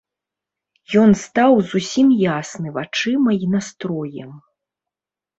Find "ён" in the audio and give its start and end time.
1.01-1.09